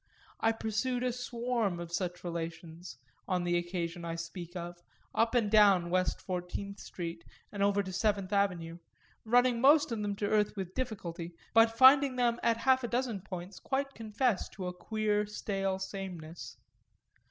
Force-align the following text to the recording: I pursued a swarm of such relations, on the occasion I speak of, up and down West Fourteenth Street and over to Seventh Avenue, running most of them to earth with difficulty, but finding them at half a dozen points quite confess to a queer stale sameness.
I 0.39 0.51
pursued 0.51 1.03
a 1.03 1.13
swarm 1.13 1.79
of 1.79 1.91
such 1.91 2.23
relations, 2.23 2.97
on 3.27 3.43
the 3.43 3.55
occasion 3.55 4.03
I 4.03 4.15
speak 4.15 4.55
of, 4.55 4.81
up 5.13 5.35
and 5.35 5.51
down 5.51 5.91
West 5.91 6.19
Fourteenth 6.23 6.79
Street 6.79 7.23
and 7.51 7.61
over 7.61 7.83
to 7.83 7.93
Seventh 7.93 8.33
Avenue, 8.33 8.79
running 9.25 9.61
most 9.61 9.91
of 9.91 10.01
them 10.01 10.15
to 10.15 10.25
earth 10.27 10.55
with 10.55 10.73
difficulty, 10.73 11.35
but 11.53 11.77
finding 11.77 12.15
them 12.15 12.39
at 12.41 12.57
half 12.57 12.83
a 12.83 12.87
dozen 12.87 13.21
points 13.21 13.59
quite 13.59 13.93
confess 13.93 14.49
to 14.49 14.65
a 14.65 14.73
queer 14.73 15.27
stale 15.27 15.77
sameness. 15.77 16.57